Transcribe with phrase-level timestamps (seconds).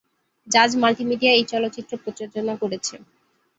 [0.47, 2.95] জাজ মাল্টিমিডিয়া এই চলচ্চিত্র প্রযোজনা করেছে।